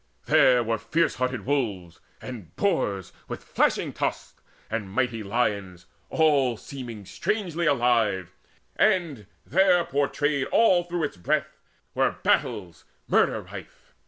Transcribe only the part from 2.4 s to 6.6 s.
boars with flashing tusks, and mighty lions All